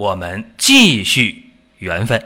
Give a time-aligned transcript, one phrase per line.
[0.00, 1.44] 我们继续
[1.76, 2.18] 缘分。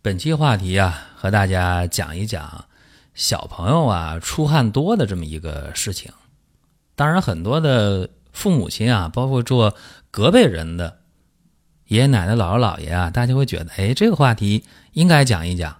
[0.00, 2.64] 本期话题啊，和大家讲一讲
[3.12, 6.10] 小朋友啊出汗多的这么一个事情。
[6.96, 9.76] 当然，很多的父母亲啊，包括做
[10.10, 11.00] 隔辈人的
[11.88, 15.76] 爷爷奶奶、姥姥姥爷啊，大家会觉得，哎，这个话题应该讲一讲。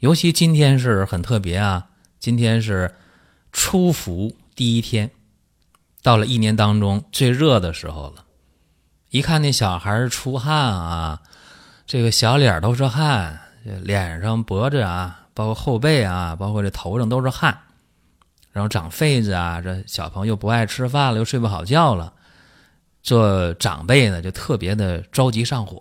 [0.00, 2.96] 尤其今天是很特别啊，今天是
[3.52, 5.08] 初伏第一天，
[6.02, 8.24] 到了一年当中最热的时候了。
[9.10, 11.22] 一看那小孩出汗啊，
[11.86, 13.40] 这个小脸都是汗。
[13.82, 17.60] 脸上、脖子啊，包括后背啊，包括这头上都是汗，
[18.52, 22.10] 然后长痱子啊，这小朋友不爱吃饭了，又睡不好觉了，
[23.02, 25.76] 做长辈呢就特别的着急上火。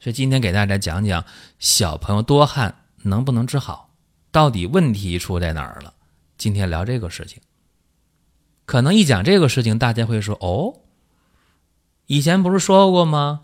[0.00, 1.24] 所以今天给大家讲讲
[1.60, 3.90] 小朋友多汗能不能治好，
[4.32, 5.94] 到底问题出在哪儿了？
[6.36, 7.40] 今天聊这个事情，
[8.64, 10.80] 可能一讲这个事情，大家会说：“哦，
[12.06, 13.42] 以前不是说过吗？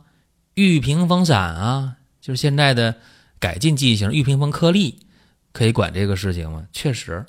[0.54, 2.96] 玉屏风散啊，就是现在的。”
[3.40, 5.06] 改进剂型玉屏风颗粒
[5.54, 6.66] 可以管这个事情吗？
[6.74, 7.24] 确实，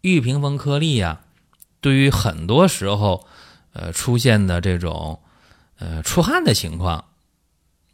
[0.00, 1.20] 玉屏风颗粒呀，
[1.82, 3.26] 对于很多时候，
[3.74, 5.20] 呃出现的这种
[5.76, 7.04] 呃出汗的情况，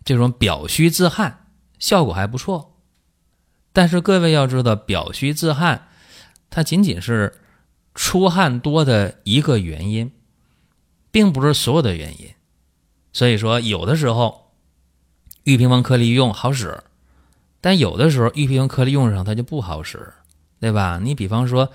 [0.05, 1.49] 这种表虚自汗
[1.81, 2.77] 效果还不错。
[3.73, 5.89] 但是各位要知道，表虚自汗
[6.51, 7.41] 它仅仅是
[7.95, 10.13] 出汗多的一个原因，
[11.11, 12.31] 并不是所有的原因。
[13.13, 14.53] 所以说，有的时候
[15.45, 16.83] 玉屏风颗粒用好使。
[17.63, 20.15] 但有的时候玉屏风颗粒用上它就不好使，
[20.61, 20.99] 对吧？
[21.03, 21.71] 你比方说，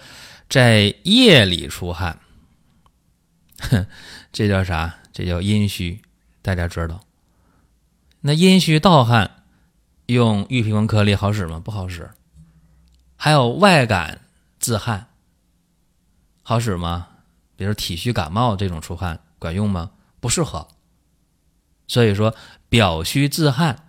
[0.50, 2.20] 在夜里出汗，
[3.60, 3.86] 哼
[4.32, 4.96] 这叫啥？
[5.14, 6.02] 这叫阴虚，
[6.42, 7.02] 大家知道。
[8.22, 9.44] 那阴虚盗汗
[10.08, 11.62] 用玉屏风颗粒好使吗？
[11.64, 12.10] 不好使。
[13.16, 14.22] 还有外感
[14.60, 15.10] 自汗，
[16.48, 17.08] 好使吗？
[17.56, 19.90] 比如体虚感冒这种出汗管用吗？
[20.20, 20.68] 不适合。
[21.88, 22.36] 所以说
[22.70, 23.82] 表虚自汗。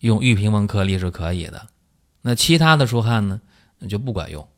[0.00, 1.68] 用玉屏风颗粒是可以的，
[2.22, 3.40] 那其他的出汗呢，
[3.78, 4.48] 那就不管用。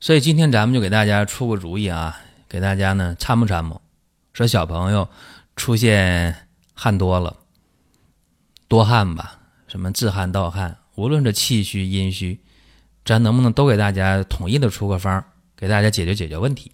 [0.00, 3.80] 所以今天咱们就给大家出个主意啊，给大家呢参谋参谋，
[4.34, 5.08] 说小朋友
[5.56, 7.34] 出现汗多了，
[8.68, 12.38] 多汗吧，什么自汗、盗汗，无论是气虚、阴虚，
[13.02, 15.24] 咱能不能都给大家统一的出个方，
[15.56, 16.70] 给大家解决解决问题？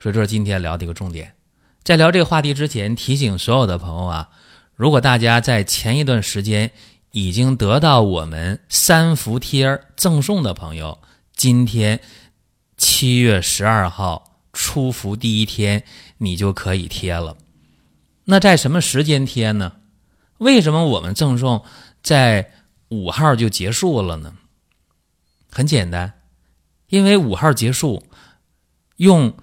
[0.00, 1.34] 所以这是今天聊的一个重点。
[1.82, 4.30] 在聊这个话题之前，提醒所有的朋友啊，
[4.74, 6.70] 如果大家在前一段时间。
[7.12, 10.98] 已经得到我们三伏贴赠送的朋友，
[11.34, 12.00] 今天
[12.76, 15.84] 七月十二号出伏第一天，
[16.18, 17.38] 你就可以贴了。
[18.24, 19.76] 那在什么时间贴呢？
[20.36, 21.64] 为什么我们赠送
[22.02, 22.52] 在
[22.90, 24.34] 五号就结束了呢？
[25.50, 26.12] 很简单，
[26.88, 28.04] 因为五号结束，
[28.96, 29.34] 用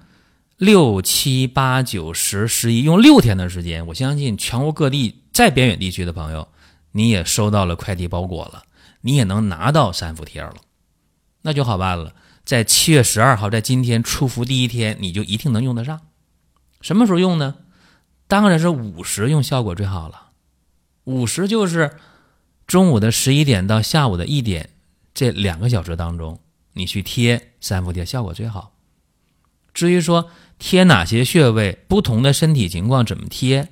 [0.65, 6.47] 六七八九十十一用六天的时间，我相信全国各地在边远地区的朋友。
[6.93, 8.63] 你也收到了快递包裹了，
[9.01, 10.55] 你也能拿到三伏贴了，
[11.43, 12.15] 那就好办了。
[12.43, 16.01] 在七月十二号，在今天出伏第一天，你就一定能用得上。
[16.81, 17.55] 什么时候用呢？
[18.27, 20.29] 当然是午时用效果最好了。
[21.03, 21.97] 午时就是
[22.65, 24.71] 中午的十一点到下午的一点
[25.13, 26.39] 这两个小时当中，
[26.73, 28.71] 你去贴三伏贴效果最好。
[29.73, 33.69] 至于说贴哪些穴位，不同的身体情况怎么贴？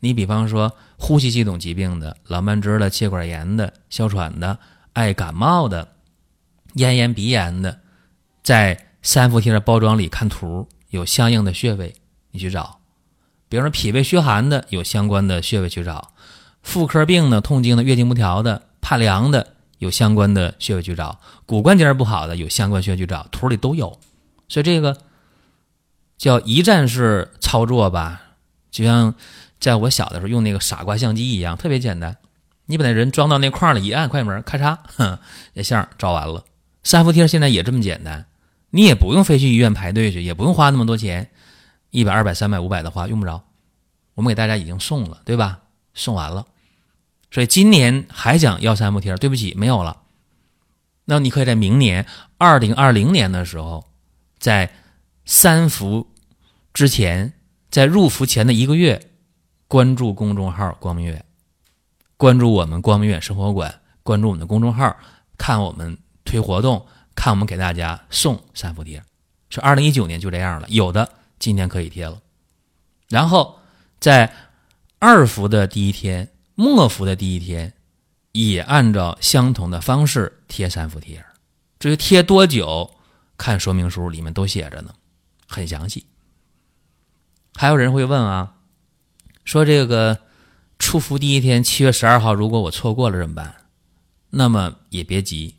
[0.00, 4.58] 你比方说，呼吸系统疾病的、老慢支的、气管炎的、哮喘的、
[4.92, 5.88] 爱感冒的、
[6.74, 7.80] 咽炎鼻炎的，
[8.42, 11.94] 在三伏贴的包装里看图，有相应的穴位，
[12.30, 12.78] 你去找。
[13.48, 16.12] 比方说，脾胃虚寒的，有相关的穴位去找；
[16.62, 23.98] 妇科病的、痛经的、月经不调的、怕凉的，有相关的穴位去找；骨关节不好的，有相关穴位去找，图里都有。
[24.48, 24.96] 所以这个
[26.20, 28.20] 叫一站式操作吧，
[28.70, 29.14] 就像。
[29.60, 32.16] 在我小的时候用那个傻瓜相机一样，特别简单。
[32.64, 35.18] 你把那人装到那框里一按快门，咔嚓，
[35.52, 36.42] 那相照完了。
[36.82, 38.24] 三伏贴现在也这么简单，
[38.70, 41.30] 你也不用非去医院排队去，也不用花那么多钱，
[41.90, 43.44] 一百、二百、三百、五百的话用不着。
[44.14, 45.60] 我们给大家已经送了，对吧？
[45.92, 46.46] 送完了，
[47.30, 49.98] 所以今年还想要三伏贴，对不起，没有了。
[51.04, 52.06] 那你可以在明年
[52.38, 53.86] 二零二零年的时候，
[54.38, 54.72] 在
[55.26, 56.09] 三伏
[56.80, 57.34] 之前。
[57.70, 59.12] 在入伏前的一个月，
[59.68, 61.24] 关注公众号“光明远”，
[62.16, 64.96] 关注我们光明远生活馆，关注我们的公众号，
[65.38, 66.84] 看我们推活动，
[67.14, 69.00] 看我们给大家送三伏贴。
[69.50, 72.20] 是二零一九年就这样了，有的今天可以贴了。
[73.08, 73.60] 然后
[74.00, 74.32] 在
[74.98, 77.72] 二伏的第一天、末伏的第一天，
[78.32, 81.24] 也按照相同的方式贴三伏贴。
[81.78, 82.90] 至于贴多久，
[83.36, 84.92] 看说明书里面都写着呢，
[85.46, 86.04] 很详细。
[87.60, 88.54] 还有人会问啊，
[89.44, 90.18] 说这个
[90.78, 93.54] 初伏第一天，七月十二号，如果我错过了怎么办？
[94.30, 95.54] 那么也别急，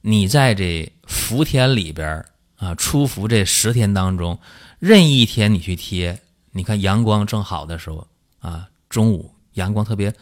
[0.00, 2.24] 你在这伏天里边
[2.54, 4.38] 啊，初伏这十天当中，
[4.78, 8.06] 任意一天你去贴，你看阳光正好的时候
[8.38, 10.14] 啊，中午阳光特别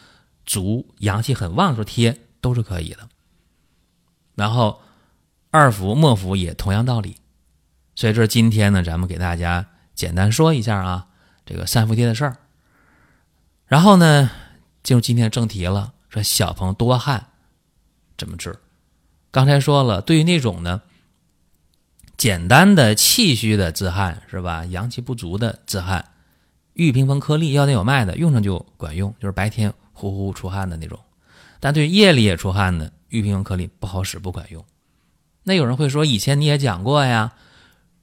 [0.47, 3.07] 足，阳气很旺的时候贴都是可以的。
[4.35, 4.81] 然后
[5.51, 7.17] 二伏末伏也同样道理，
[7.95, 11.07] 所以这今天呢，咱们给大家简单说一下啊，
[11.49, 12.37] 这个三伏贴的事儿。
[13.67, 14.31] 然后呢，
[14.83, 17.29] 进入今天的正题了，说小朋友多汗
[18.19, 18.59] 怎么治？
[19.31, 20.83] 刚才说了，对于那种呢。
[22.17, 24.67] 简单的气虚的自汗是吧？
[24.67, 26.05] 阳气不足的自汗，
[26.73, 30.99] 玉屏风颗粒药店有卖的，用上就管用，就是白天呼呼出汗的那种。
[31.61, 34.65] 但对夜里也出汗的玉屏风颗粒不好使，不管用。
[35.45, 37.35] 那有人会说，以前你也讲过呀，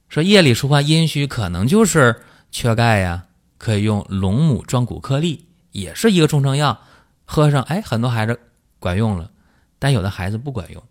[0.08, 3.26] 说夜里出汗阴虚可能就是缺钙呀，
[3.58, 6.80] 可以用龙母壮骨颗粒，也是一个中成药，
[7.24, 8.38] 喝上哎，很多孩子
[8.78, 9.30] 管用了，
[9.78, 10.82] 但有的孩子不管用。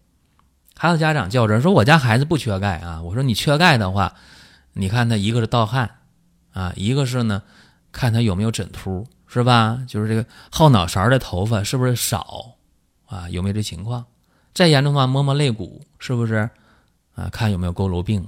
[0.77, 4.13] 还有家长较真说：“我家孩子不缺钙啊。”我说：“你缺钙的话，
[4.73, 6.00] 你看他一个是盗汗
[6.51, 7.41] 啊，一个是呢，
[7.94, 9.81] 看他有没有枕秃，是吧？
[9.88, 12.57] 就是这个后脑勺的头发是不是少
[13.06, 13.29] 啊？
[13.29, 14.06] 有没有这情况？
[14.53, 16.50] 再严重的话，摸摸肋骨，是不是
[17.13, 17.29] 啊？
[17.31, 18.21] 看有没有佝偻病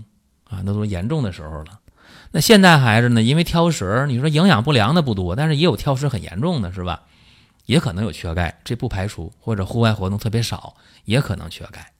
[0.46, 0.62] 啊？
[0.64, 1.80] 那都严重的时候了。
[2.32, 7.04] 那现在孩子呢，因为挑食，你说营养不良的不多，但是也有挑食很严重的，是吧？
[7.66, 10.76] 也可能有缺钙，这不排除，或者户外活动特别少，
[11.06, 11.92] 也可能缺钙。”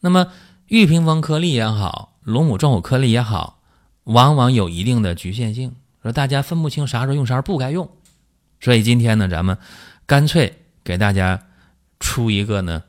[0.00, 0.32] 那么
[0.68, 3.60] 玉屏风颗粒也好，龙母壮骨颗粒也好，
[4.04, 7.90] 往往有一定的局限性，说大家分不清啥时候用，啥时候不该用。
[8.60, 9.58] 所以今天呢，咱们
[10.06, 11.42] 干脆给大家
[12.00, 12.84] 出一个呢，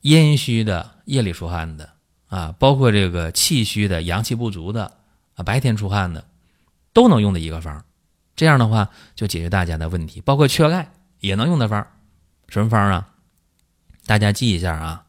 [0.00, 1.90] 阴虚的夜里出汗的
[2.28, 4.92] 啊，包括这个气虚的阳气不足的
[5.34, 6.26] 啊，白天出汗的，
[6.92, 7.84] 都能用的一个方。
[8.36, 11.86] 这样的话就解决大家的问题，包括缺钙也能用的方。
[12.48, 13.14] 什么方啊？
[14.06, 15.06] 大家记一下啊，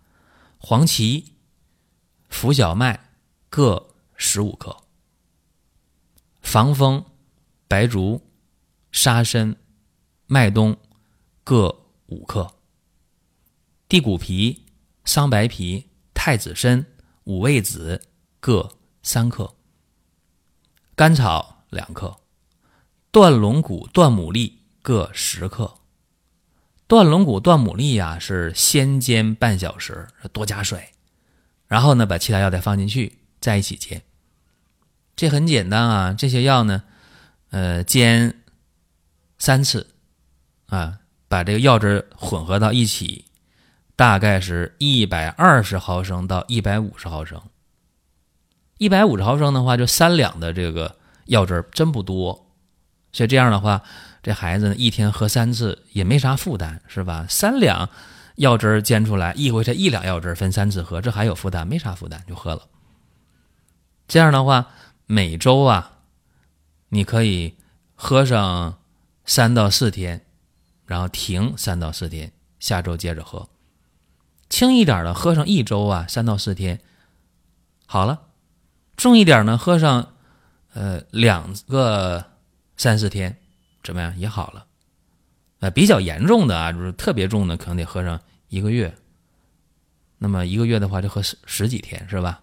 [0.58, 1.30] 黄芪。
[2.30, 3.12] 浮小麦
[3.48, 4.76] 各十五克，
[6.42, 7.06] 防风、
[7.68, 8.28] 白术、
[8.92, 9.56] 沙参、
[10.26, 10.76] 麦冬
[11.44, 11.68] 各
[12.08, 12.52] 五克，
[13.88, 14.66] 地骨皮、
[15.06, 16.84] 桑白皮、太子参、
[17.26, 18.02] 五味子
[18.40, 19.56] 各三克，
[20.96, 22.16] 甘草两克，
[23.12, 25.74] 断龙骨、断牡蛎各十克。
[26.86, 30.90] 断龙骨、断牡蛎呀，是先煎半小时，多加水。
[31.66, 34.04] 然后呢，把其他药再放进去，在一起煎。
[35.16, 36.84] 这很简单啊，这些药呢，
[37.50, 38.44] 呃，煎
[39.40, 39.96] 三次，
[40.68, 43.26] 啊，把这个药汁混合到一起，
[43.96, 47.42] 大概是一百二十毫升到一百五十毫升。
[48.84, 50.98] 一百五十毫升的话，就三两的这个
[51.28, 52.48] 药汁儿真不多，
[53.14, 53.82] 所以这样的话，
[54.22, 57.26] 这孩子呢一天喝三次也没啥负担，是吧？
[57.30, 57.90] 三两。
[58.36, 61.66] 药汁儿煎出来，一回才一两药汁儿分三次喝，这还有负担？
[61.66, 62.64] 没啥负担，就喝了。
[64.08, 64.72] 这样的话，
[65.06, 66.00] 每周啊，
[66.90, 67.56] 你可以
[67.94, 68.80] 喝上
[69.24, 70.26] 三到四天，
[70.88, 73.48] 然后停三到四天，下周接着喝。
[74.50, 76.82] 轻一点的，喝上一周啊，三到四天，
[77.86, 78.20] 好了。
[78.98, 80.14] 重一点呢，喝上
[80.74, 82.24] 呃两个
[82.78, 83.38] 三四天，
[83.84, 84.18] 怎么样？
[84.18, 84.66] 也好了。
[85.60, 88.20] 呃，比较严重的啊，就是特别重的，可能得喝上
[88.50, 88.94] 一个月。
[90.18, 92.42] 那么一个月的话，就喝十十几天，是吧？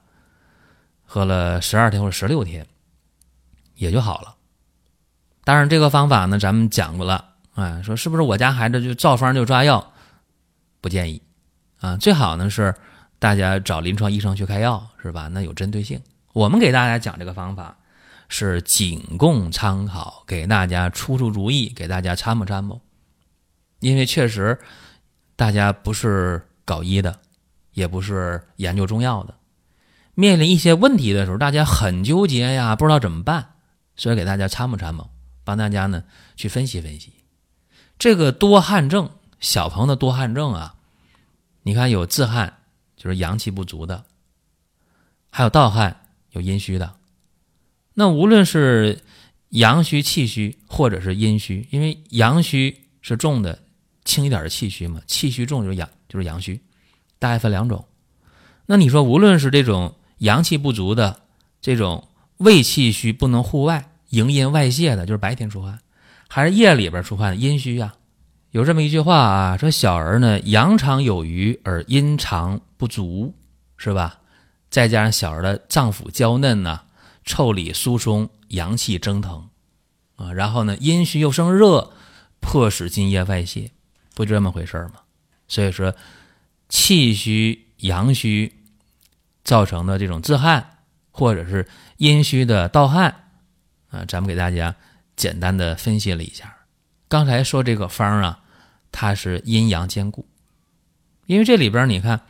[1.04, 2.66] 喝了十二天或者十六天，
[3.74, 4.34] 也就好了。
[5.44, 7.26] 当然，这个方法呢，咱们讲过了。
[7.54, 9.92] 啊，说是不是我家孩子就照方就抓药？
[10.80, 11.20] 不建议
[11.80, 12.74] 啊，最好呢是
[13.18, 15.28] 大家找临床医生去开药，是吧？
[15.28, 16.00] 那有针对性。
[16.32, 17.78] 我们给大家讲这个方法
[18.28, 22.80] 是仅供参考，给大家出出主意，给大家参谋参谋。
[23.80, 24.60] 因为确实，
[25.36, 27.20] 大家不是搞医的，
[27.72, 29.34] 也不是研究中药的，
[30.14, 33.54] 面临一些问题的时候，大家很纠结呀，不知道怎么办，
[33.96, 35.10] 所以给大家参谋参谋，
[35.42, 36.04] 帮大家呢
[36.36, 37.12] 去分析分析。
[37.98, 39.10] 这个多汗症，
[39.40, 40.76] 小朋友的多汗症啊，
[41.62, 42.58] 你看有自汗，
[42.96, 44.04] 就是阳气不足的，
[45.30, 46.94] 还有盗汗，有阴虚的。
[47.94, 49.00] 那无论是
[49.50, 53.58] 阳虚、气虚或者是阴虚，因为阳虚是重的，
[54.04, 56.60] 轻一点的气虚嘛，气虚重就是阳就是阳虚，
[57.18, 57.84] 大概分两种。
[58.66, 61.20] 那你说，无论是这种阳气不足的，
[61.60, 65.80] 这种胃气虚不能户外营阴外泄的，就是白天出汗，
[66.28, 67.94] 还是夜里边出汗阴虚呀？
[68.52, 73.34] 有这么一句话啊，说小儿呢阳常有余而阴常不足，
[73.76, 74.20] 是吧？
[74.70, 76.84] 再加上小儿的脏腑娇嫩呐，
[77.24, 79.48] 腠理疏松，阳气蒸腾
[80.16, 81.92] 啊，然后呢阴虚又生热，
[82.40, 83.72] 迫使津液外泄，
[84.14, 85.00] 不就这么回事吗？
[85.48, 85.94] 所以说
[86.68, 88.54] 气虚阳虚
[89.42, 90.78] 造成的这种自汗，
[91.10, 93.24] 或者是阴虚的盗汗
[93.90, 94.76] 啊，咱们给大家
[95.16, 96.56] 简单的分析了一下。
[97.08, 98.40] 刚才说这个方啊，
[98.92, 100.28] 它是阴阳兼顾，
[101.26, 102.20] 因为这里边你看，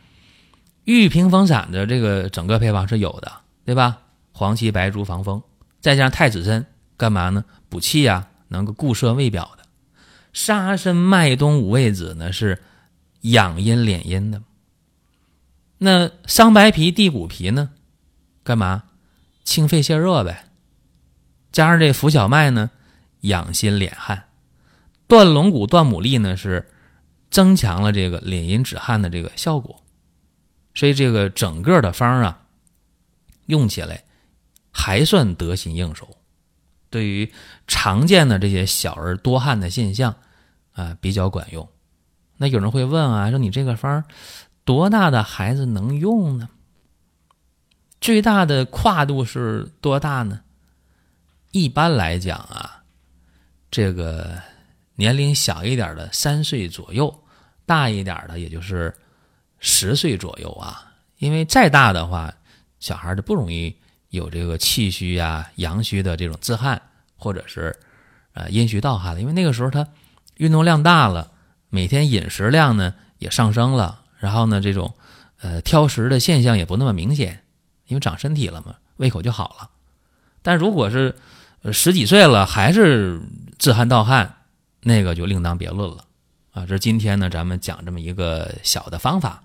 [0.83, 3.31] 玉屏风散的这个整个配方是有的，
[3.65, 4.01] 对吧？
[4.31, 5.41] 黄芪、白术防风，
[5.79, 6.65] 再加上太子参，
[6.97, 7.45] 干嘛呢？
[7.69, 9.65] 补气呀，能够固摄胃表的。
[10.33, 12.61] 沙参、麦冬、五味子呢是
[13.21, 14.41] 养阴敛阴的。
[15.77, 17.71] 那桑白皮、地骨皮呢，
[18.43, 18.83] 干嘛？
[19.43, 20.45] 清肺泻热呗。
[21.51, 22.71] 加上这浮小麦呢，
[23.21, 24.23] 养心敛汗。
[25.07, 26.69] 断龙骨、断牡蛎呢，是
[27.29, 29.80] 增强了这个敛阴止汗的这个效果，
[30.73, 32.41] 所以这个整个的方啊，
[33.45, 34.03] 用起来
[34.71, 36.17] 还算得心应手。
[36.89, 37.31] 对于
[37.67, 40.15] 常见的这些小儿多汗的现象
[40.73, 41.67] 啊，比较管用。
[42.37, 44.03] 那有人会问啊，说你这个方
[44.65, 46.49] 多大的孩子能用呢？
[47.99, 50.41] 最大的跨度是多大呢？
[51.51, 52.83] 一般来讲啊，
[53.69, 54.41] 这个。
[54.95, 57.23] 年龄小一点的三岁左右，
[57.65, 58.93] 大一点的也就是
[59.61, 60.91] 十岁左右啊。
[61.19, 62.33] 因为再大的话，
[62.79, 63.77] 小孩就不容易
[64.09, 66.81] 有这个气虚啊、阳虚的这种自汗，
[67.15, 67.79] 或者是
[68.33, 69.21] 呃阴虚盗汗了。
[69.21, 69.87] 因为那个时候他
[70.37, 71.31] 运动量大了，
[71.69, 74.95] 每天饮食量呢也上升了，然后呢这种
[75.41, 77.43] 呃挑食的现象也不那么明显，
[77.85, 79.69] 因为长身体了嘛，胃口就好了。
[80.41, 81.15] 但如果是
[81.71, 83.21] 十几岁了还是
[83.59, 84.37] 自汗盗汗，
[84.81, 86.05] 那个就另当别论了，
[86.51, 89.43] 啊，这今天呢，咱们讲这么一个小的方法，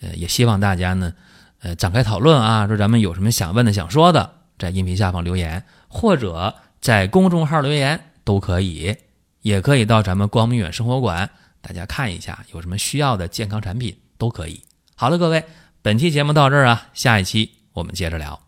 [0.00, 1.12] 呃，也希望大家呢，
[1.60, 8.96] 呃，展开讨论啊，说咱们有什么想问的、想说的，在音频下方留言，或者在公众号留言都可以，
[9.42, 14.62] 也可以到咱们光明远生活馆，大家看一下有什么需要的健康产品都可以。
[14.94, 15.44] 好了，各位，
[15.82, 18.40] 本期节目到这儿啊，下一期我们接着聊。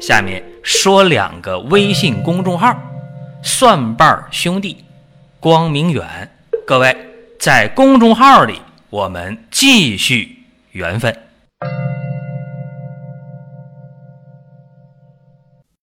[0.00, 2.72] 下面说两个微信公众号：
[3.42, 4.84] 蒜瓣兄弟、
[5.40, 6.30] 光明远。
[6.64, 6.96] 各位
[7.38, 10.42] 在公众号里我们继续
[10.72, 11.16] 缘分。